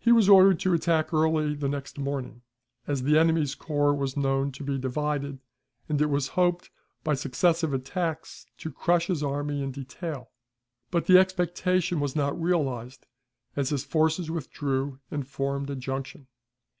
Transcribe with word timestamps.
He 0.00 0.10
was 0.10 0.28
ordered 0.28 0.58
to 0.58 0.74
attack 0.74 1.12
early 1.14 1.54
the 1.54 1.68
next 1.68 1.96
morning, 1.96 2.42
as 2.88 3.04
the 3.04 3.16
enemy's 3.16 3.54
corps 3.54 3.94
was 3.94 4.16
known 4.16 4.50
to 4.50 4.64
be 4.64 4.78
divided, 4.78 5.38
and 5.88 6.02
it 6.02 6.10
was 6.10 6.26
hoped 6.34 6.70
by 7.04 7.14
successive 7.14 7.72
attacks 7.72 8.46
to 8.58 8.72
crush 8.72 9.06
his 9.06 9.22
army 9.22 9.62
in 9.62 9.70
detail; 9.70 10.32
but 10.90 11.06
the 11.06 11.18
expectation 11.18 12.00
was 12.00 12.16
not 12.16 12.42
realized, 12.42 13.06
as 13.54 13.68
his 13.68 13.84
forces 13.84 14.28
withdrew 14.28 14.98
and 15.08 15.28
formed 15.28 15.70
a 15.70 15.76
junction. 15.76 16.26